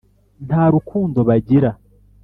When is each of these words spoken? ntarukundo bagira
ntarukundo 0.47 1.19
bagira 1.27 1.69